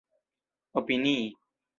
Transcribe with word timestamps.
opinii 0.79 1.21